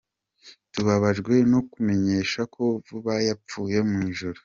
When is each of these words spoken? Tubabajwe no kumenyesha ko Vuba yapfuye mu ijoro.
Tubabajwe 0.73 1.33
no 1.51 1.59
kumenyesha 1.71 2.41
ko 2.55 2.63
Vuba 2.87 3.13
yapfuye 3.27 3.77
mu 3.89 3.97
ijoro. 4.11 4.39